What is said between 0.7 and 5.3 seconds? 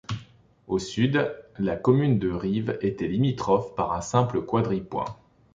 sud, la commune de Rives était limitrophe par un simple quadripoint.